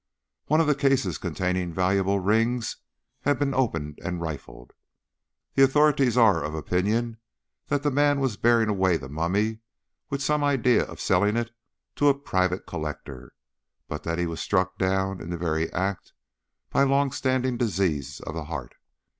One 0.47 0.59
of 0.59 0.65
the 0.65 0.73
cases 0.73 1.19
containing 1.19 1.73
valuable 1.73 2.17
rings 2.19 2.77
had 3.19 3.37
been 3.37 3.53
opened 3.53 3.99
and 4.03 4.19
rifled. 4.19 4.73
The 5.53 5.61
authorities 5.61 6.17
are 6.17 6.43
of 6.43 6.55
opinion 6.55 7.17
that 7.67 7.83
the 7.83 7.91
man 7.91 8.19
was 8.19 8.35
bearing 8.35 8.67
away 8.67 8.97
the 8.97 9.09
mummy 9.09 9.59
with 10.09 10.23
some 10.23 10.43
idea 10.43 10.85
of 10.85 10.99
selling 10.99 11.37
it 11.37 11.51
to 11.97 12.07
a 12.07 12.17
private 12.17 12.65
collector, 12.65 13.33
but 13.87 14.01
that 14.01 14.17
he 14.17 14.25
was 14.25 14.39
struck 14.41 14.79
down 14.79 15.21
in 15.21 15.29
the 15.29 15.37
very 15.37 15.71
act 15.71 16.13
by 16.71 16.81
long 16.81 17.11
standing 17.11 17.55
disease 17.55 18.21
of 18.21 18.33
the 18.33 18.45
heart. 18.45 18.73